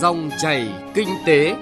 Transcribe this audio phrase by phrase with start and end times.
[0.00, 1.56] Dòng chảy kinh tế.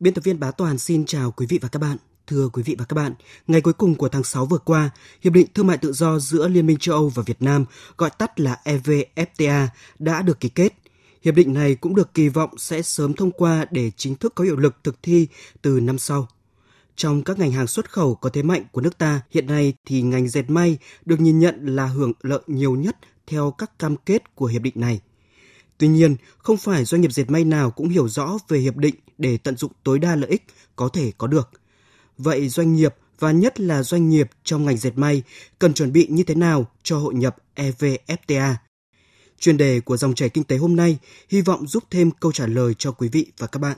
[0.00, 1.96] Biên tập viên Bá Toàn xin chào quý vị và các bạn.
[2.26, 3.14] Thưa quý vị và các bạn,
[3.46, 6.48] ngày cuối cùng của tháng 6 vừa qua, Hiệp định Thương mại Tự do giữa
[6.48, 7.64] Liên minh châu Âu và Việt Nam,
[7.96, 9.66] gọi tắt là EVFTA,
[9.98, 10.72] đã được ký kết.
[11.22, 14.44] Hiệp định này cũng được kỳ vọng sẽ sớm thông qua để chính thức có
[14.44, 15.26] hiệu lực thực thi
[15.62, 16.28] từ năm sau.
[16.96, 20.02] Trong các ngành hàng xuất khẩu có thế mạnh của nước ta, hiện nay thì
[20.02, 24.34] ngành dệt may được nhìn nhận là hưởng lợi nhiều nhất theo các cam kết
[24.34, 25.00] của hiệp định này.
[25.78, 28.94] Tuy nhiên, không phải doanh nghiệp dệt may nào cũng hiểu rõ về hiệp định
[29.18, 30.42] để tận dụng tối đa lợi ích
[30.76, 31.50] có thể có được.
[32.18, 35.22] Vậy doanh nghiệp và nhất là doanh nghiệp trong ngành dệt may
[35.58, 38.54] cần chuẩn bị như thế nào cho hội nhập EVFTA?
[39.38, 42.46] Chuyên đề của dòng chảy kinh tế hôm nay hy vọng giúp thêm câu trả
[42.46, 43.76] lời cho quý vị và các bạn.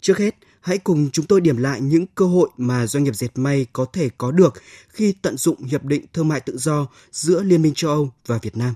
[0.00, 3.30] Trước hết, hãy cùng chúng tôi điểm lại những cơ hội mà doanh nghiệp dệt
[3.34, 4.54] may có thể có được
[4.88, 8.38] khi tận dụng Hiệp định Thương mại Tự do giữa Liên minh châu Âu và
[8.42, 8.74] Việt Nam.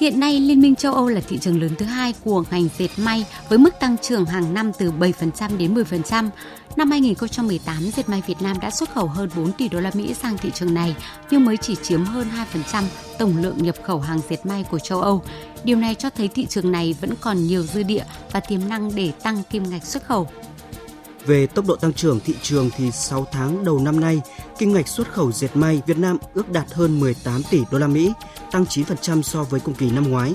[0.00, 2.88] Hiện nay, Liên minh châu Âu là thị trường lớn thứ hai của ngành dệt
[2.96, 6.28] may với mức tăng trưởng hàng năm từ 7% đến 10%.
[6.76, 10.14] Năm 2018, dệt may Việt Nam đã xuất khẩu hơn 4 tỷ đô la Mỹ
[10.14, 10.96] sang thị trường này,
[11.30, 12.28] nhưng mới chỉ chiếm hơn
[12.70, 12.84] 2%
[13.18, 15.22] tổng lượng nhập khẩu hàng dệt may của châu Âu.
[15.64, 18.94] Điều này cho thấy thị trường này vẫn còn nhiều dư địa và tiềm năng
[18.94, 20.28] để tăng kim ngạch xuất khẩu.
[21.26, 24.20] Về tốc độ tăng trưởng thị trường thì 6 tháng đầu năm nay,
[24.58, 27.86] kim ngạch xuất khẩu dệt may Việt Nam ước đạt hơn 18 tỷ đô la
[27.86, 28.12] Mỹ,
[28.50, 30.34] tăng 9% so với cùng kỳ năm ngoái.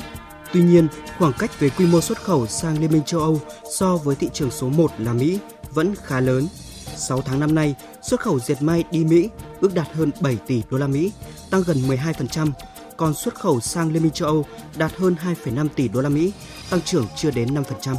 [0.53, 3.41] Tuy nhiên, khoảng cách về quy mô xuất khẩu sang Liên minh châu Âu
[3.77, 5.39] so với thị trường số 1 là Mỹ
[5.73, 6.47] vẫn khá lớn.
[6.97, 9.29] 6 tháng năm nay, xuất khẩu dệt may đi Mỹ
[9.61, 11.11] ước đạt hơn 7 tỷ đô la Mỹ,
[11.49, 12.51] tăng gần 12%,
[12.97, 14.45] còn xuất khẩu sang Liên minh châu Âu
[14.77, 16.31] đạt hơn 2,5 tỷ đô la Mỹ,
[16.69, 17.95] tăng trưởng chưa đến 5%.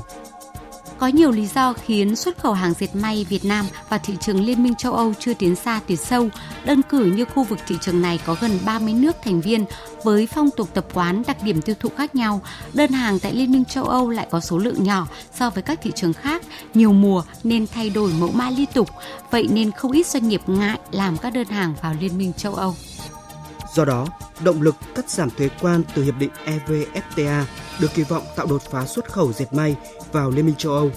[0.98, 4.44] Có nhiều lý do khiến xuất khẩu hàng dệt may Việt Nam vào thị trường
[4.44, 6.28] Liên minh châu Âu chưa tiến xa tiến sâu.
[6.64, 9.64] Đơn cử như khu vực thị trường này có gần 30 nước thành viên
[10.04, 12.43] với phong tục tập quán, đặc điểm tiêu thụ khác nhau.
[12.72, 15.81] Đơn hàng tại Liên minh châu Âu lại có số lượng nhỏ so với các
[15.82, 16.43] thị trường khác,
[16.75, 18.88] nhiều mùa nên thay đổi mẫu mã liên tục.
[19.31, 22.54] Vậy nên không ít doanh nghiệp ngại làm các đơn hàng vào Liên minh châu
[22.54, 22.75] Âu.
[23.76, 24.06] Do đó,
[24.44, 27.44] động lực cắt giảm thuế quan từ hiệp định EVFTA
[27.81, 29.76] được kỳ vọng tạo đột phá xuất khẩu dệt may
[30.12, 30.91] vào Liên minh châu Âu.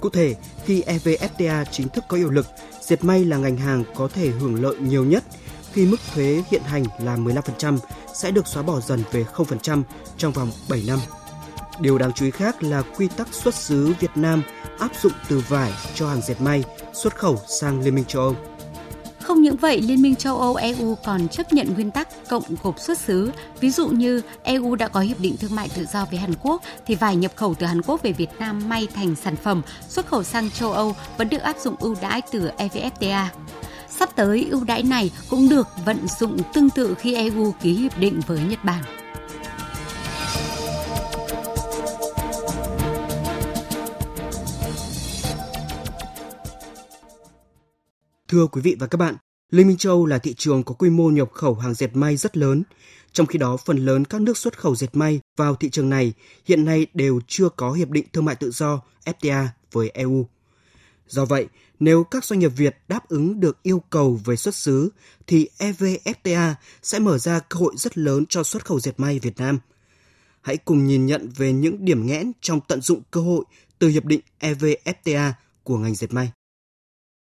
[0.00, 0.34] Cụ thể,
[0.64, 2.46] khi EVFTA chính thức có hiệu lực,
[2.80, 5.24] dệt may là ngành hàng có thể hưởng lợi nhiều nhất
[5.72, 7.78] khi mức thuế hiện hành là 15%
[8.14, 9.82] sẽ được xóa bỏ dần về 0%
[10.16, 10.98] trong vòng 7 năm.
[11.80, 14.42] Điều đáng chú ý khác là quy tắc xuất xứ Việt Nam
[14.78, 18.36] áp dụng từ vải cho hàng dệt may xuất khẩu sang Liên minh châu Âu.
[19.22, 22.78] Không những vậy, Liên minh châu Âu EU còn chấp nhận nguyên tắc cộng gộp
[22.78, 23.30] xuất xứ.
[23.60, 26.62] Ví dụ như EU đã có hiệp định thương mại tự do với Hàn Quốc
[26.86, 30.06] thì vải nhập khẩu từ Hàn Quốc về Việt Nam may thành sản phẩm xuất
[30.06, 33.24] khẩu sang châu Âu vẫn được áp dụng ưu đãi từ EVFTA.
[33.88, 37.98] Sắp tới, ưu đãi này cũng được vận dụng tương tự khi EU ký hiệp
[37.98, 39.01] định với Nhật Bản.
[48.32, 49.14] Thưa quý vị và các bạn,
[49.50, 52.16] Liên minh châu Âu là thị trường có quy mô nhập khẩu hàng dệt may
[52.16, 52.62] rất lớn.
[53.12, 56.12] Trong khi đó, phần lớn các nước xuất khẩu dệt may vào thị trường này
[56.44, 60.26] hiện nay đều chưa có hiệp định thương mại tự do FTA với EU.
[61.06, 61.48] Do vậy,
[61.80, 64.90] nếu các doanh nghiệp Việt đáp ứng được yêu cầu về xuất xứ
[65.26, 69.36] thì EVFTA sẽ mở ra cơ hội rất lớn cho xuất khẩu dệt may Việt
[69.36, 69.58] Nam.
[70.40, 73.44] Hãy cùng nhìn nhận về những điểm nghẽn trong tận dụng cơ hội
[73.78, 75.32] từ hiệp định EVFTA
[75.62, 76.32] của ngành dệt may.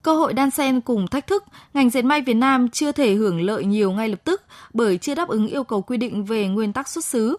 [0.07, 1.45] Cơ hội đan xen cùng thách thức,
[1.75, 5.15] ngành dệt may Việt Nam chưa thể hưởng lợi nhiều ngay lập tức bởi chưa
[5.15, 7.37] đáp ứng yêu cầu quy định về nguyên tắc xuất xứ.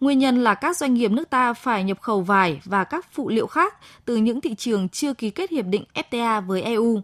[0.00, 3.28] Nguyên nhân là các doanh nghiệp nước ta phải nhập khẩu vải và các phụ
[3.28, 7.02] liệu khác từ những thị trường chưa ký kết hiệp định FTA với EU.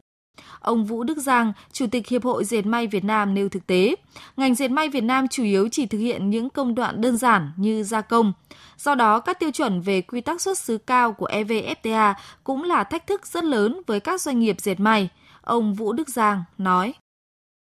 [0.61, 3.95] Ông Vũ Đức Giang, Chủ tịch Hiệp hội Dệt may Việt Nam nêu thực tế,
[4.37, 7.51] ngành dệt may Việt Nam chủ yếu chỉ thực hiện những công đoạn đơn giản
[7.57, 8.33] như gia công.
[8.79, 12.15] Do đó, các tiêu chuẩn về quy tắc xuất xứ cao của EVFTA
[12.45, 15.09] cũng là thách thức rất lớn với các doanh nghiệp dệt may.
[15.43, 16.94] Ông Vũ Đức Giang nói.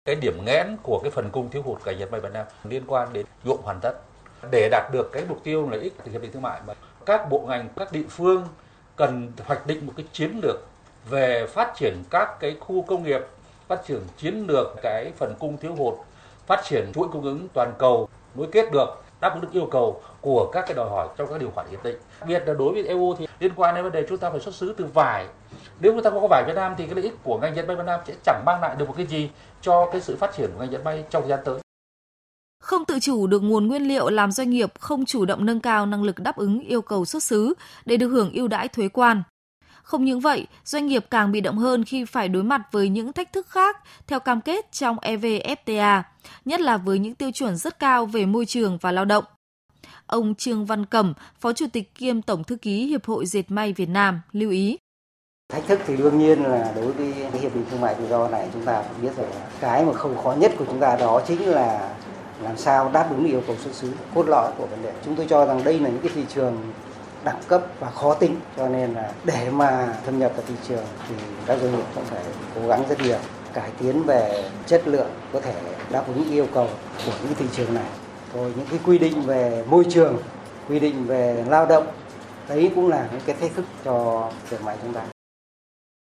[0.04, 2.82] Cái điểm nghẽn của cái phần cung thiếu hụt của dệt may Việt Nam liên
[2.86, 3.92] quan đến nhuộm hoàn tất.
[4.50, 6.74] Để đạt được cái mục tiêu lợi ích từ hiệp định thương mại, mà
[7.06, 8.42] các bộ ngành, các địa phương
[8.96, 10.56] cần hoạch định một cái chiến lược
[11.10, 13.20] về phát triển các cái khu công nghiệp,
[13.68, 15.94] phát triển chiến lược cái phần cung thiếu hụt,
[16.46, 20.02] phát triển chuỗi cung ứng toàn cầu nối kết được đáp ứng được yêu cầu
[20.20, 21.96] của các cái đòi hỏi trong các điều khoản hiệp định.
[22.20, 24.40] Đặc biệt là đối với EU thì liên quan đến vấn đề chúng ta phải
[24.40, 25.26] xuất xứ từ vải.
[25.80, 27.62] Nếu chúng ta không có vải Việt Nam thì cái lợi ích của ngành dệt
[27.62, 29.30] may Việt Nam sẽ chẳng mang lại được một cái gì
[29.62, 31.58] cho cái sự phát triển của ngành dệt may trong thời gian tới.
[32.62, 35.86] Không tự chủ được nguồn nguyên liệu làm doanh nghiệp không chủ động nâng cao
[35.86, 37.54] năng lực đáp ứng yêu cầu xuất xứ
[37.84, 39.22] để được hưởng ưu đãi thuế quan
[39.88, 43.12] không những vậy, doanh nghiệp càng bị động hơn khi phải đối mặt với những
[43.12, 43.76] thách thức khác
[44.06, 46.02] theo cam kết trong EVFTA,
[46.44, 49.24] nhất là với những tiêu chuẩn rất cao về môi trường và lao động.
[50.06, 53.72] Ông Trương Văn Cẩm, Phó Chủ tịch kiêm Tổng Thư ký Hiệp hội Dệt may
[53.72, 54.78] Việt Nam, lưu ý.
[55.52, 58.28] Thách thức thì đương nhiên là đối với cái hiệp định thương mại tự do
[58.28, 59.30] này chúng ta cũng biết rằng
[59.60, 61.96] cái mà không khó nhất của chúng ta đó chính là
[62.42, 64.92] làm sao đáp ứng yêu cầu xuất xứ cốt lõi của vấn đề.
[65.04, 66.72] Chúng tôi cho rằng đây là những cái thị trường
[67.24, 68.36] đẳng cấp và khó tính.
[68.56, 71.14] Cho nên là để mà thâm nhập vào thị trường thì
[71.46, 72.22] các doanh nghiệp cũng phải
[72.54, 73.18] cố gắng rất nhiều,
[73.52, 75.54] cải tiến về chất lượng có thể
[75.90, 76.68] đáp ứng yêu cầu
[77.06, 77.86] của những thị trường này.
[78.34, 80.16] Rồi những cái quy định về môi trường,
[80.68, 81.86] quy định về lao động,
[82.48, 85.00] đấy cũng là những cái thách thức cho dệt may chúng ta.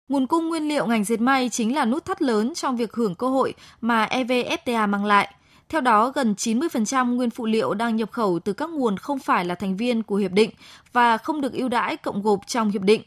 [0.10, 3.16] Nguồn cung nguyên liệu ngành dệt may chính là nút thắt lớn trong việc hưởng
[3.16, 5.34] cơ hội mà EVFTA mang lại.
[5.70, 9.46] Theo đó, gần 90% nguyên phụ liệu đang nhập khẩu từ các nguồn không phải
[9.46, 10.50] là thành viên của hiệp định
[10.94, 13.02] và không được ưu đãi cộng gộp trong hiệp định.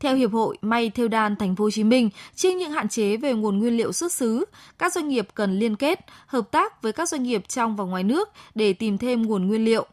[0.00, 3.16] Theo Hiệp hội May Thêu Đan Thành phố Hồ Chí Minh, trước những hạn chế
[3.16, 4.44] về nguồn nguyên liệu xuất xứ,
[4.78, 8.02] các doanh nghiệp cần liên kết, hợp tác với các doanh nghiệp trong và ngoài
[8.02, 9.86] nước để tìm thêm nguồn nguyên liệu.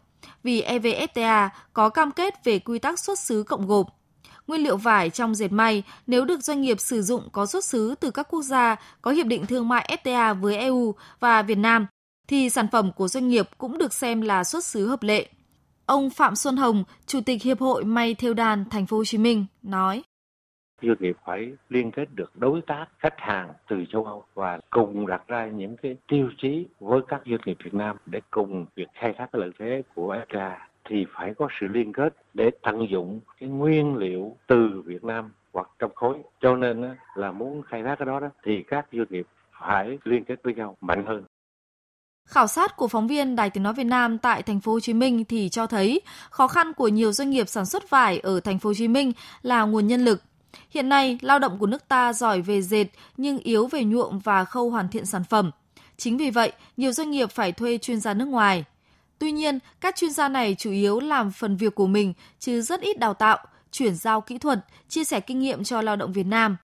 [0.43, 3.87] Vì EVFTA có cam kết về quy tắc xuất xứ cộng gộp.
[4.47, 7.95] Nguyên liệu vải trong dệt may nếu được doanh nghiệp sử dụng có xuất xứ
[7.99, 11.87] từ các quốc gia có hiệp định thương mại FTA với EU và Việt Nam
[12.27, 15.29] thì sản phẩm của doanh nghiệp cũng được xem là xuất xứ hợp lệ.
[15.85, 19.17] Ông Phạm Xuân Hồng, Chủ tịch Hiệp hội May Theo Đan Thành phố Hồ Chí
[19.17, 20.03] Minh nói:
[20.81, 25.07] doanh nghiệp phải liên kết được đối tác khách hàng từ châu Âu và cùng
[25.07, 28.87] đặt ra những cái tiêu chí với các doanh nghiệp Việt Nam để cùng việc
[28.93, 30.55] khai thác cái lợi thế của FTA
[30.89, 35.31] thì phải có sự liên kết để tận dụng cái nguyên liệu từ Việt Nam
[35.53, 36.17] hoặc trong khối.
[36.41, 39.27] Cho nên là muốn khai thác cái đó đó thì các doanh nghiệp
[39.59, 41.23] phải liên kết với nhau mạnh hơn.
[42.25, 44.93] Khảo sát của phóng viên Đài Tiếng nói Việt Nam tại thành phố Hồ Chí
[44.93, 48.59] Minh thì cho thấy khó khăn của nhiều doanh nghiệp sản xuất vải ở thành
[48.59, 49.11] phố Hồ Chí Minh
[49.41, 50.23] là nguồn nhân lực.
[50.69, 52.85] Hiện nay, lao động của nước ta giỏi về dệt
[53.17, 55.51] nhưng yếu về nhuộm và khâu hoàn thiện sản phẩm.
[55.97, 58.63] Chính vì vậy, nhiều doanh nghiệp phải thuê chuyên gia nước ngoài.
[59.19, 62.81] Tuy nhiên, các chuyên gia này chủ yếu làm phần việc của mình chứ rất
[62.81, 63.37] ít đào tạo,
[63.71, 64.59] chuyển giao kỹ thuật,
[64.89, 66.57] chia sẻ kinh nghiệm cho lao động Việt Nam.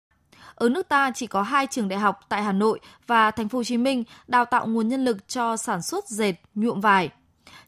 [0.60, 3.58] Ở nước ta chỉ có hai trường đại học tại Hà Nội và Thành phố
[3.58, 7.10] Hồ Chí Minh đào tạo nguồn nhân lực cho sản xuất dệt, nhuộm vải.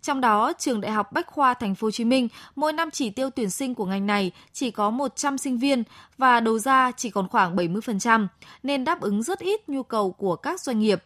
[0.01, 3.09] Trong đó, trường Đại học Bách khoa Thành phố Hồ Chí Minh mỗi năm chỉ
[3.09, 5.83] tiêu tuyển sinh của ngành này chỉ có 100 sinh viên
[6.17, 8.27] và đầu ra chỉ còn khoảng 70%,
[8.63, 11.03] nên đáp ứng rất ít nhu cầu của các doanh nghiệp.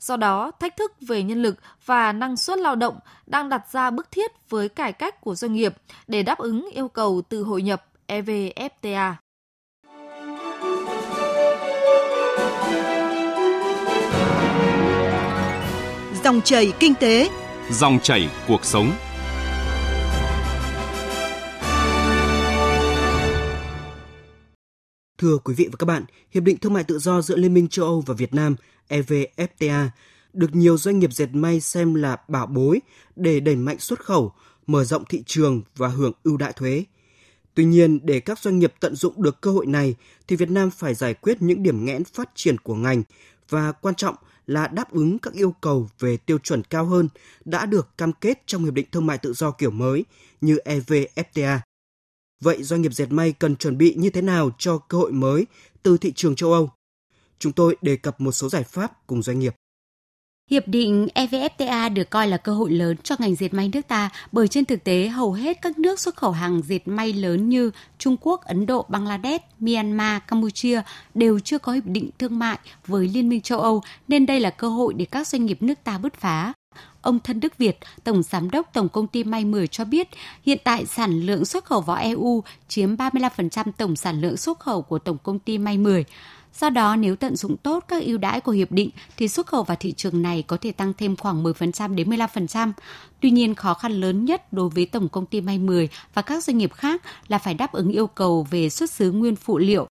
[0.00, 1.56] Do đó, thách thức về nhân lực
[1.86, 5.52] và năng suất lao động đang đặt ra bức thiết với cải cách của doanh
[5.52, 5.74] nghiệp
[6.06, 9.14] để đáp ứng yêu cầu từ hội nhập EVFTA.
[16.24, 17.30] Dòng chảy kinh tế,
[17.70, 18.92] dòng chảy cuộc sống.
[25.18, 27.68] Thưa quý vị và các bạn, Hiệp định Thương mại Tự do giữa Liên minh
[27.68, 28.56] châu Âu và Việt Nam
[28.88, 29.88] EVFTA
[30.32, 32.80] được nhiều doanh nghiệp dệt may xem là bảo bối
[33.16, 34.32] để đẩy mạnh xuất khẩu,
[34.66, 36.84] mở rộng thị trường và hưởng ưu đại thuế.
[37.54, 39.94] Tuy nhiên, để các doanh nghiệp tận dụng được cơ hội này
[40.28, 43.02] thì Việt Nam phải giải quyết những điểm nghẽn phát triển của ngành
[43.48, 44.14] và quan trọng
[44.46, 47.08] là đáp ứng các yêu cầu về tiêu chuẩn cao hơn
[47.44, 50.04] đã được cam kết trong Hiệp định Thương mại Tự do kiểu mới
[50.40, 51.58] như EVFTA.
[52.40, 55.46] Vậy doanh nghiệp dệt may cần chuẩn bị như thế nào cho cơ hội mới
[55.82, 56.70] từ thị trường châu Âu?
[57.38, 59.54] Chúng tôi đề cập một số giải pháp cùng doanh nghiệp.
[60.50, 64.10] Hiệp định EVFTA được coi là cơ hội lớn cho ngành dệt may nước ta
[64.32, 67.70] bởi trên thực tế hầu hết các nước xuất khẩu hàng dệt may lớn như
[67.98, 70.82] Trung Quốc, Ấn Độ, Bangladesh, Myanmar, Campuchia
[71.14, 74.50] đều chưa có hiệp định thương mại với Liên minh châu Âu nên đây là
[74.50, 76.52] cơ hội để các doanh nghiệp nước ta bứt phá.
[77.00, 80.08] Ông Thân Đức Việt, Tổng Giám đốc Tổng Công ty May 10 cho biết,
[80.42, 84.82] hiện tại sản lượng xuất khẩu vào EU chiếm 35% tổng sản lượng xuất khẩu
[84.82, 86.04] của Tổng Công ty May 10.
[86.54, 89.62] Do đó, nếu tận dụng tốt các ưu đãi của hiệp định thì xuất khẩu
[89.62, 92.72] vào thị trường này có thể tăng thêm khoảng 10% đến 15%.
[93.20, 96.44] Tuy nhiên, khó khăn lớn nhất đối với Tổng công ty May 10 và các
[96.44, 99.88] doanh nghiệp khác là phải đáp ứng yêu cầu về xuất xứ nguyên phụ liệu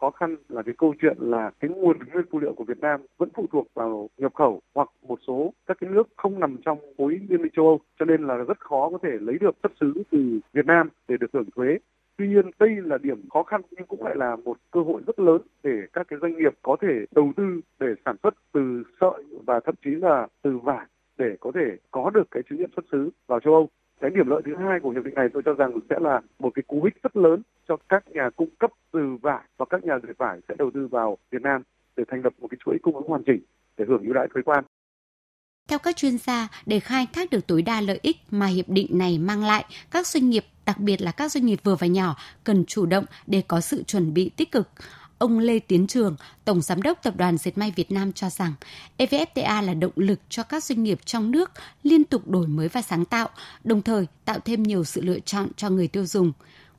[0.00, 3.00] khó khăn là cái câu chuyện là cái nguồn nguyên phụ liệu của Việt Nam
[3.18, 6.78] vẫn phụ thuộc vào nhập khẩu hoặc một số các cái nước không nằm trong
[6.98, 9.72] khối liên minh châu Âu cho nên là rất khó có thể lấy được xuất
[9.80, 11.78] xứ từ Việt Nam để được hưởng thuế
[12.18, 15.18] Tuy nhiên đây là điểm khó khăn nhưng cũng lại là một cơ hội rất
[15.18, 19.24] lớn để các cái doanh nghiệp có thể đầu tư để sản xuất từ sợi
[19.46, 20.86] và thậm chí là từ vải
[21.18, 23.68] để có thể có được cái chứng nhận xuất xứ vào châu Âu.
[24.00, 26.50] Cái điểm lợi thứ hai của hiệp định này tôi cho rằng sẽ là một
[26.54, 29.98] cái cú hích rất lớn cho các nhà cung cấp từ vải và các nhà
[30.02, 31.62] dệt vải sẽ đầu tư vào Việt Nam
[31.96, 33.40] để thành lập một cái chuỗi cung ứng hoàn chỉnh
[33.76, 34.64] để hưởng ưu đãi thuế quan.
[35.68, 38.86] Theo các chuyên gia, để khai thác được tối đa lợi ích mà hiệp định
[38.90, 42.16] này mang lại, các doanh nghiệp đặc biệt là các doanh nghiệp vừa và nhỏ
[42.44, 44.68] cần chủ động để có sự chuẩn bị tích cực.
[45.18, 48.52] Ông Lê Tiến Trường, Tổng Giám đốc Tập đoàn Dệt may Việt Nam cho rằng
[48.98, 51.50] EVFTA là động lực cho các doanh nghiệp trong nước
[51.82, 53.28] liên tục đổi mới và sáng tạo,
[53.64, 56.32] đồng thời tạo thêm nhiều sự lựa chọn cho người tiêu dùng.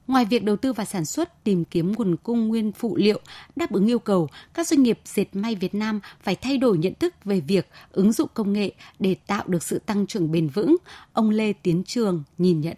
[0.07, 3.19] Ngoài việc đầu tư và sản xuất, tìm kiếm nguồn cung nguyên phụ liệu
[3.55, 6.93] đáp ứng yêu cầu, các doanh nghiệp dệt may Việt Nam phải thay đổi nhận
[6.93, 10.75] thức về việc ứng dụng công nghệ để tạo được sự tăng trưởng bền vững.
[11.13, 12.77] Ông Lê Tiến Trường nhìn nhận.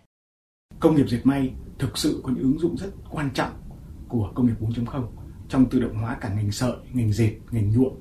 [0.79, 3.51] Công nghiệp dệt may thực sự có những ứng dụng rất quan trọng
[4.07, 5.07] của công nghiệp 4.0
[5.49, 7.93] trong tự động hóa cả ngành sợi, ngành dệt, ngành nhuộm.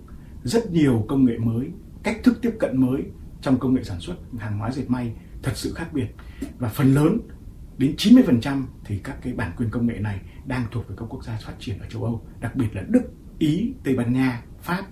[0.45, 1.69] Rất nhiều công nghệ mới,
[2.03, 3.03] cách thức tiếp cận mới
[3.43, 6.07] trong công nghệ sản xuất hàng hóa dệt may thật sự khác biệt
[6.59, 7.19] và phần lớn
[7.79, 11.25] đến 90% thì các cái bản quyền công nghệ này đang thuộc về các quốc
[11.25, 13.03] gia phát triển ở châu Âu, đặc biệt là Đức,
[13.39, 14.83] Ý, Tây Ban Nha, Pháp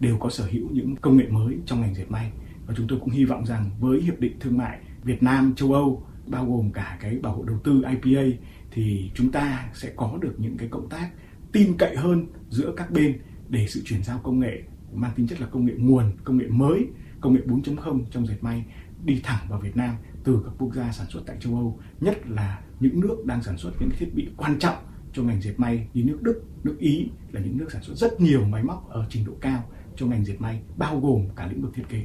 [0.00, 2.32] đều có sở hữu những công nghệ mới trong ngành dệt may
[2.66, 5.72] và chúng tôi cũng hy vọng rằng với hiệp định thương mại Việt Nam châu
[5.72, 8.22] Âu bao gồm cả cái bảo hộ đầu tư IPA
[8.70, 11.10] thì chúng ta sẽ có được những cái cộng tác
[11.52, 14.62] tin cậy hơn giữa các bên để sự chuyển giao công nghệ
[14.92, 16.86] mang tính chất là công nghệ nguồn, công nghệ mới,
[17.20, 18.64] công nghệ 4.0 trong dệt may
[19.04, 22.18] đi thẳng vào Việt Nam từ các quốc gia sản xuất tại châu Âu, nhất
[22.28, 24.76] là những nước đang sản xuất những thiết bị quan trọng
[25.12, 28.20] cho ngành dệt may như nước Đức, nước Ý là những nước sản xuất rất
[28.20, 29.64] nhiều máy móc ở trình độ cao
[29.96, 32.02] cho ngành dệt may, bao gồm cả lĩnh vực thiết kế.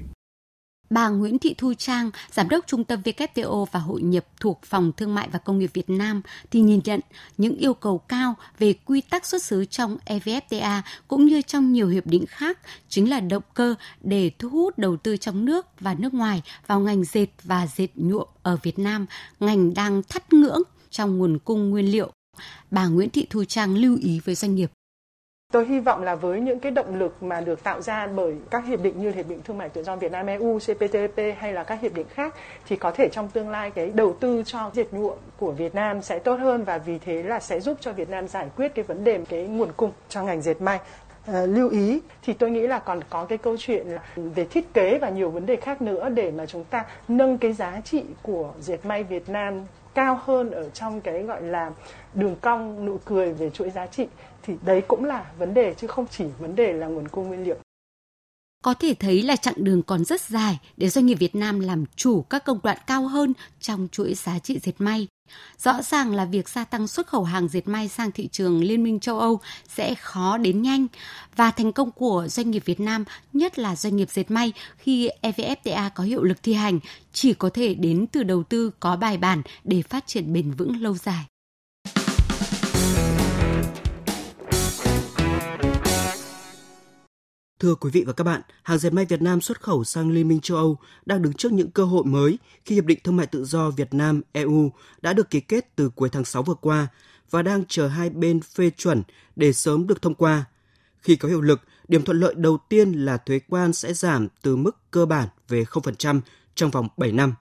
[0.89, 4.91] Bà Nguyễn Thị Thu Trang, Giám đốc Trung tâm WTO và Hội nhập thuộc Phòng
[4.98, 7.00] Thương mại và Công nghiệp Việt Nam thì nhìn nhận
[7.38, 11.88] những yêu cầu cao về quy tắc xuất xứ trong EVFTA cũng như trong nhiều
[11.88, 15.93] hiệp định khác chính là động cơ để thu hút đầu tư trong nước và
[15.93, 19.05] nước ngoài vào ngành dệt và dệt nhuộm ở Việt Nam,
[19.39, 22.12] ngành đang thắt ngưỡng trong nguồn cung nguyên liệu.
[22.72, 24.72] Bà Nguyễn Thị Thu Trang lưu ý với doanh nghiệp
[25.53, 28.65] Tôi hy vọng là với những cái động lực mà được tạo ra bởi các
[28.65, 31.63] hiệp định như hiệp định thương mại tự do Việt Nam EU, CPTPP hay là
[31.63, 32.35] các hiệp định khác
[32.67, 36.01] thì có thể trong tương lai cái đầu tư cho dệt nhuộm của Việt Nam
[36.01, 38.85] sẽ tốt hơn và vì thế là sẽ giúp cho Việt Nam giải quyết cái
[38.85, 40.79] vấn đề cái nguồn cung cho ngành dệt may.
[41.25, 44.73] À, lưu ý thì tôi nghĩ là còn có cái câu chuyện là về thiết
[44.73, 48.03] kế và nhiều vấn đề khác nữa để mà chúng ta nâng cái giá trị
[48.21, 51.71] của dệt may Việt Nam cao hơn ở trong cái gọi là
[52.13, 54.07] đường cong nụ cười về chuỗi giá trị
[54.43, 57.43] thì đấy cũng là vấn đề chứ không chỉ vấn đề là nguồn cung nguyên
[57.43, 57.58] liệu.
[58.63, 61.86] Có thể thấy là chặng đường còn rất dài để doanh nghiệp Việt Nam làm
[61.96, 65.08] chủ các công đoạn cao hơn trong chuỗi giá trị dệt may.
[65.58, 68.84] Rõ ràng là việc gia tăng xuất khẩu hàng dệt may sang thị trường Liên
[68.84, 70.88] minh châu Âu sẽ khó đến nhanh
[71.36, 75.10] và thành công của doanh nghiệp Việt Nam, nhất là doanh nghiệp dệt may khi
[75.22, 76.79] EVFTA có hiệu lực thi hành,
[77.13, 80.81] chỉ có thể đến từ đầu tư có bài bản để phát triển bền vững
[80.81, 81.25] lâu dài.
[87.59, 90.27] Thưa quý vị và các bạn, hàng dệt may Việt Nam xuất khẩu sang Liên
[90.27, 93.27] minh châu Âu đang đứng trước những cơ hội mới khi Hiệp định Thương mại
[93.27, 96.87] Tự do Việt Nam EU đã được ký kết từ cuối tháng 6 vừa qua
[97.29, 99.03] và đang chờ hai bên phê chuẩn
[99.35, 100.45] để sớm được thông qua.
[100.99, 104.55] Khi có hiệu lực, điểm thuận lợi đầu tiên là thuế quan sẽ giảm từ
[104.55, 106.21] mức cơ bản về 0%
[106.55, 107.33] trong vòng 7 năm.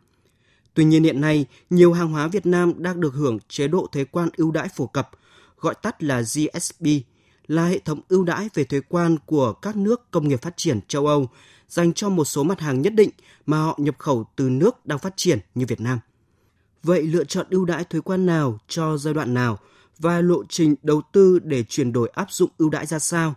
[0.74, 4.04] Tuy nhiên hiện nay, nhiều hàng hóa Việt Nam đang được hưởng chế độ thuế
[4.04, 5.10] quan ưu đãi phổ cập,
[5.60, 6.86] gọi tắt là GSP,
[7.48, 10.80] là hệ thống ưu đãi về thuế quan của các nước công nghiệp phát triển
[10.88, 11.28] châu Âu
[11.68, 13.10] dành cho một số mặt hàng nhất định
[13.46, 15.98] mà họ nhập khẩu từ nước đang phát triển như Việt Nam.
[16.82, 19.58] Vậy lựa chọn ưu đãi thuế quan nào cho giai đoạn nào
[19.98, 23.34] và lộ trình đầu tư để chuyển đổi áp dụng ưu đãi ra sao?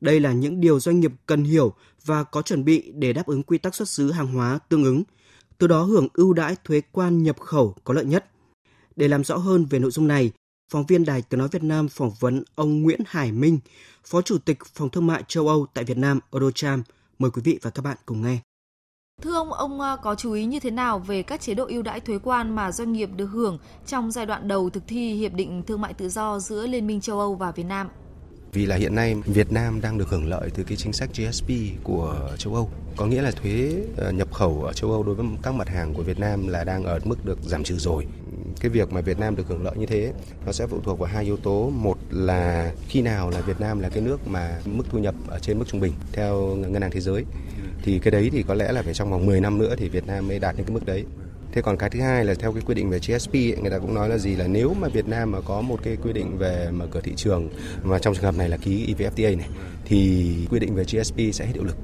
[0.00, 3.42] Đây là những điều doanh nghiệp cần hiểu và có chuẩn bị để đáp ứng
[3.42, 5.02] quy tắc xuất xứ hàng hóa tương ứng,
[5.58, 8.26] từ đó hưởng ưu đãi thuế quan nhập khẩu có lợi nhất.
[8.96, 10.32] Để làm rõ hơn về nội dung này,
[10.74, 13.58] phóng viên Đài Tiếng Nói Việt Nam phỏng vấn ông Nguyễn Hải Minh,
[14.04, 16.82] Phó Chủ tịch Phòng Thương mại châu Âu tại Việt Nam Eurocharm.
[17.18, 18.38] Mời quý vị và các bạn cùng nghe.
[19.22, 21.82] Thưa ông, ông à, có chú ý như thế nào về các chế độ ưu
[21.82, 25.32] đãi thuế quan mà doanh nghiệp được hưởng trong giai đoạn đầu thực thi Hiệp
[25.32, 27.88] định Thương mại Tự do giữa Liên minh châu Âu và Việt Nam?
[28.54, 31.48] Vì là hiện nay Việt Nam đang được hưởng lợi từ cái chính sách GSP
[31.82, 32.70] của châu Âu.
[32.96, 35.94] Có nghĩa là thuế ờ, nhập khẩu ở châu Âu đối với các mặt hàng
[35.94, 38.06] của Việt Nam là đang ở mức được giảm trừ rồi.
[38.60, 40.12] Cái việc mà Việt Nam được hưởng lợi như thế,
[40.46, 41.70] nó sẽ phụ thuộc vào hai yếu tố.
[41.70, 45.38] Một là khi nào là Việt Nam là cái nước mà mức thu nhập ở
[45.38, 47.24] trên mức trung bình theo ngân hàng thế giới.
[47.82, 50.06] Thì cái đấy thì có lẽ là phải trong vòng 10 năm nữa thì Việt
[50.06, 51.04] Nam mới đạt đến cái mức đấy.
[51.54, 53.78] Thế còn cái thứ hai là theo cái quy định về GSP ấy, người ta
[53.78, 56.38] cũng nói là gì là nếu mà Việt Nam mà có một cái quy định
[56.38, 57.48] về mở cửa thị trường
[57.82, 59.48] mà trong trường hợp này là ký EVFTA này
[59.84, 61.76] thì quy định về GSP sẽ hết hiệu lực.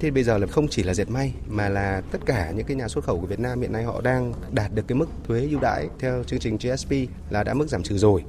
[0.00, 2.76] Thế bây giờ là không chỉ là dệt may mà là tất cả những cái
[2.76, 5.40] nhà xuất khẩu của Việt Nam hiện nay họ đang đạt được cái mức thuế
[5.40, 6.92] ưu đãi theo chương trình GSP
[7.30, 8.24] là đã mức giảm trừ rồi.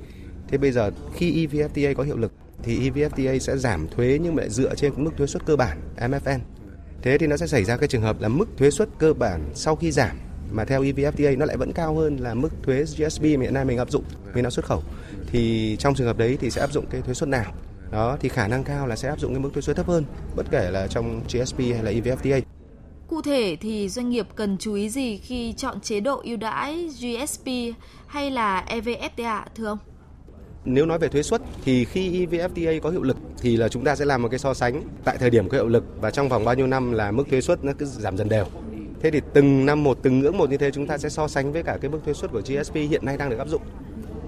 [0.48, 2.32] Thế bây giờ khi EVFTA có hiệu lực
[2.64, 5.78] thì EVFTA sẽ giảm thuế nhưng mà lại dựa trên mức thuế suất cơ bản
[5.98, 6.40] MFN.
[7.02, 9.50] Thế thì nó sẽ xảy ra cái trường hợp là mức thuế suất cơ bản
[9.54, 10.18] sau khi giảm
[10.52, 13.66] mà theo EVFTA nó lại vẫn cao hơn là mức thuế GSP mà hiện nay
[13.66, 14.84] mình áp dụng mình đã xuất khẩu
[15.28, 17.54] thì trong trường hợp đấy thì sẽ áp dụng cái thuế suất nào
[17.92, 20.04] đó thì khả năng cao là sẽ áp dụng cái mức thuế suất thấp hơn
[20.36, 22.42] bất kể là trong GSP hay là EVFTA
[23.08, 26.88] Cụ thể thì doanh nghiệp cần chú ý gì khi chọn chế độ ưu đãi
[26.88, 27.48] GSP
[28.08, 29.78] hay là EVFTA thưa ông?
[30.66, 33.96] Nếu nói về thuế suất thì khi EVFTA có hiệu lực thì là chúng ta
[33.96, 36.46] sẽ làm một cái so sánh tại thời điểm có hiệu lực và trong vòng
[36.46, 38.46] bao nhiêu năm là mức thuế suất nó cứ giảm dần đều.
[39.06, 41.54] Thế thì từng năm một, từng ngưỡng một như thế chúng ta sẽ so sánh
[41.54, 43.62] với cả cái mức thuế suất của GSP hiện nay đang được áp dụng.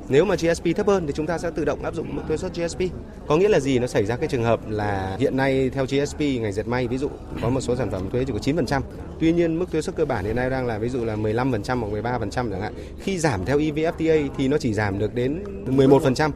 [0.10, 2.38] Nếu mà GSP thấp hơn thì chúng ta sẽ tự động áp dụng mức thuế
[2.38, 2.80] suất GSP.
[3.28, 3.80] Có nghĩa là gì?
[3.80, 6.98] Nó xảy ra cái trường hợp là hiện nay theo GSP ngành dệt may ví
[6.98, 7.10] dụ,
[7.42, 8.82] có một số sản phẩm thuế chỉ có 9%.
[9.20, 11.80] Tuy nhiên mức thuế suất cơ bản hiện nay đang là ví dụ là 15%
[11.80, 12.74] hoặc 13% chẳng hạn.
[13.00, 16.32] Khi giảm theo EVFTA thì nó chỉ giảm được đến 11%.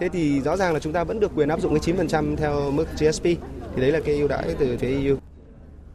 [0.00, 2.70] Thế thì rõ ràng là chúng ta vẫn được quyền áp dụng cái 9% theo
[2.70, 3.24] mức GSP.
[3.74, 5.16] Thì đấy là cái ưu đãi từ phía EU.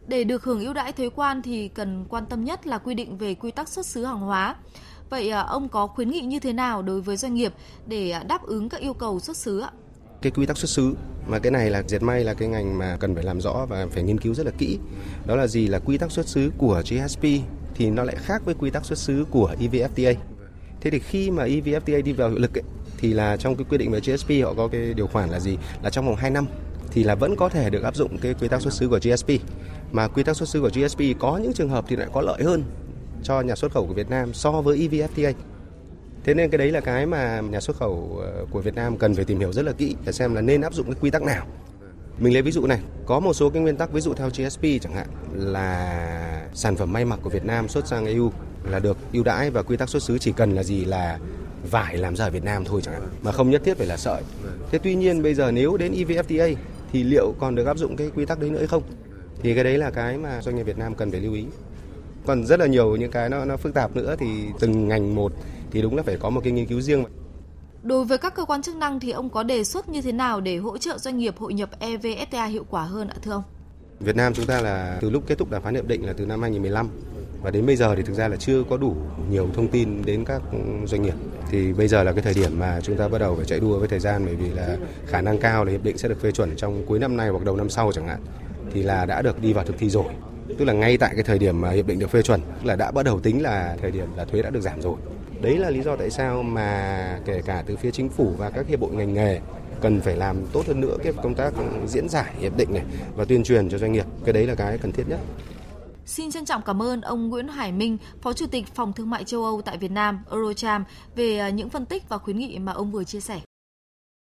[0.07, 3.17] Để được hưởng ưu đãi thuế quan thì cần quan tâm nhất là quy định
[3.17, 4.55] về quy tắc xuất xứ hàng hóa.
[5.09, 7.53] Vậy à, ông có khuyến nghị như thế nào đối với doanh nghiệp
[7.87, 9.71] để à, đáp ứng các yêu cầu xuất xứ ạ?
[10.21, 10.95] Cái quy tắc xuất xứ
[11.27, 13.87] mà cái này là dệt may là cái ngành mà cần phải làm rõ và
[13.91, 14.79] phải nghiên cứu rất là kỹ.
[15.25, 17.23] Đó là gì là quy tắc xuất xứ của GSP
[17.75, 20.15] thì nó lại khác với quy tắc xuất xứ của EVFTA.
[20.81, 22.63] Thế thì khi mà EVFTA đi vào hiệu lực ấy,
[22.97, 25.57] thì là trong cái quy định về GSP họ có cái điều khoản là gì?
[25.83, 26.45] Là trong vòng 2 năm
[26.97, 29.29] thì là vẫn có thể được áp dụng cái quy tắc xuất xứ của GSP.
[29.91, 32.43] Mà quy tắc xuất xứ của GSP có những trường hợp thì lại có lợi
[32.43, 32.63] hơn
[33.23, 35.33] cho nhà xuất khẩu của Việt Nam so với EVFTA.
[36.23, 39.15] Thế nên cái đấy là cái mà nhà xuất khẩu ờ, của Việt Nam cần
[39.15, 41.23] phải tìm hiểu rất là kỹ để xem là nên áp dụng cái quy tắc
[41.23, 41.45] nào.
[42.19, 44.63] Mình lấy ví dụ này, có một số cái nguyên tắc ví dụ theo GSP
[44.81, 48.31] chẳng hạn là sản phẩm may mặc của Việt Nam xuất sang EU
[48.63, 51.19] là được ưu đãi và quy tắc xuất xứ chỉ cần là gì là
[51.71, 53.97] vải làm ra ở Việt Nam thôi chẳng hạn mà không nhất thiết phải là
[53.97, 54.21] sợi.
[54.71, 56.55] Thế tuy nhiên bây giờ nếu đến EVFTA
[56.91, 58.83] thì liệu còn được áp dụng cái quy tắc đấy nữa hay không?
[59.41, 61.45] Thì cái đấy là cái mà doanh nghiệp Việt Nam cần phải lưu ý
[62.25, 64.27] còn rất là nhiều những cái nó nó phức tạp nữa thì
[64.59, 65.31] từng ngành một
[65.71, 67.05] thì đúng là phải có một cái nghiên cứu riêng.
[67.83, 70.41] Đối với các cơ quan chức năng thì ông có đề xuất như thế nào
[70.41, 73.43] để hỗ trợ doanh nghiệp hội nhập EVFTA hiệu quả hơn ạ thưa ông?
[73.99, 76.25] Việt Nam chúng ta là từ lúc kết thúc đàm phán hiệp định là từ
[76.25, 76.89] năm 2015
[77.41, 78.95] và đến bây giờ thì thực ra là chưa có đủ
[79.29, 80.41] nhiều thông tin đến các
[80.85, 81.13] doanh nghiệp.
[81.51, 83.79] Thì bây giờ là cái thời điểm mà chúng ta bắt đầu phải chạy đua
[83.79, 86.31] với thời gian, bởi vì là khả năng cao là hiệp định sẽ được phê
[86.31, 88.19] chuẩn trong cuối năm nay hoặc đầu năm sau chẳng hạn,
[88.73, 90.05] thì là đã được đi vào thực thi rồi.
[90.57, 92.91] Tức là ngay tại cái thời điểm mà hiệp định được phê chuẩn là đã
[92.91, 94.95] bắt đầu tính là thời điểm là thuế đã được giảm rồi.
[95.41, 98.67] Đấy là lý do tại sao mà kể cả từ phía chính phủ và các
[98.67, 99.39] hiệp hội ngành nghề
[99.81, 101.53] cần phải làm tốt hơn nữa cái công tác
[101.87, 102.83] diễn giải hiệp định này
[103.15, 104.05] và tuyên truyền cho doanh nghiệp.
[104.25, 105.19] Cái đấy là cái cần thiết nhất.
[106.07, 109.23] Xin trân trọng cảm ơn ông Nguyễn Hải Minh, Phó Chủ tịch Phòng Thương mại
[109.23, 110.83] châu Âu tại Việt Nam, Eurocharm,
[111.15, 113.41] về à, những phân tích và khuyến nghị mà ông vừa chia sẻ.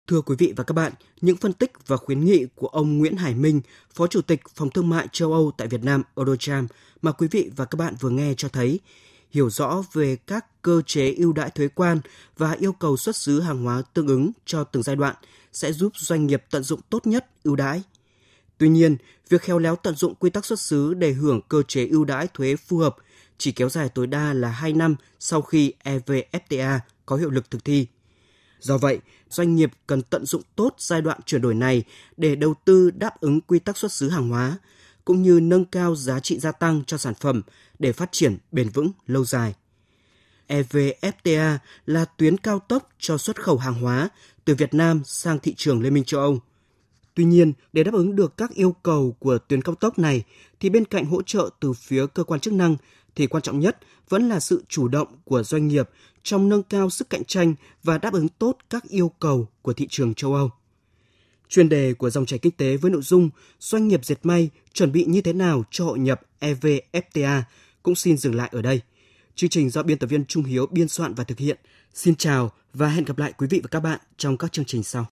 [0.08, 3.16] Thưa quý vị và các bạn, những phân tích và khuyến nghị của ông Nguyễn
[3.16, 3.60] Hải Minh,
[3.94, 6.66] Phó Chủ tịch Phòng Thương mại châu Âu tại Việt Nam Eurocharm
[7.02, 8.80] mà quý vị và các bạn vừa nghe cho thấy,
[9.30, 12.00] hiểu rõ về các cơ chế ưu đãi thuế quan
[12.36, 15.14] và yêu cầu xuất xứ hàng hóa tương ứng cho từng giai đoạn
[15.52, 17.82] sẽ giúp doanh nghiệp tận dụng tốt nhất ưu đãi.
[18.58, 18.96] Tuy nhiên,
[19.28, 22.28] việc khéo léo tận dụng quy tắc xuất xứ để hưởng cơ chế ưu đãi
[22.34, 22.96] thuế phù hợp
[23.38, 27.64] chỉ kéo dài tối đa là 2 năm sau khi EVFTA có hiệu lực thực
[27.64, 27.86] thi.
[28.60, 28.98] Do vậy,
[29.30, 31.84] doanh nghiệp cần tận dụng tốt giai đoạn chuyển đổi này
[32.16, 34.58] để đầu tư đáp ứng quy tắc xuất xứ hàng hóa,
[35.04, 37.42] cũng như nâng cao giá trị gia tăng cho sản phẩm
[37.78, 39.54] để phát triển bền vững lâu dài.
[40.48, 44.08] EVFTA là tuyến cao tốc cho xuất khẩu hàng hóa
[44.44, 46.40] từ Việt Nam sang thị trường Liên minh châu Âu.
[47.16, 50.24] Tuy nhiên, để đáp ứng được các yêu cầu của tuyến cao tốc này,
[50.60, 52.76] thì bên cạnh hỗ trợ từ phía cơ quan chức năng,
[53.14, 55.90] thì quan trọng nhất vẫn là sự chủ động của doanh nghiệp
[56.22, 59.86] trong nâng cao sức cạnh tranh và đáp ứng tốt các yêu cầu của thị
[59.90, 60.50] trường châu Âu.
[61.48, 64.92] Chuyên đề của dòng chảy kinh tế với nội dung doanh nghiệp dệt may chuẩn
[64.92, 67.42] bị như thế nào cho hội nhập EVFTA
[67.82, 68.80] cũng xin dừng lại ở đây.
[69.34, 71.58] Chương trình do biên tập viên Trung Hiếu biên soạn và thực hiện.
[71.94, 74.82] Xin chào và hẹn gặp lại quý vị và các bạn trong các chương trình
[74.82, 75.06] sau.